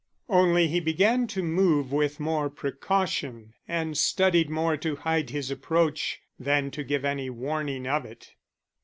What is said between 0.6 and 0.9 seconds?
he